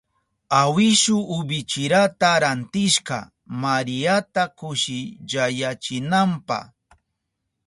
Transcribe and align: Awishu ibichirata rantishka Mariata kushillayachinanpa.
Awishu 0.61 1.17
ibichirata 1.37 2.31
rantishka 2.43 3.17
Mariata 3.61 4.43
kushillayachinanpa. 4.57 6.59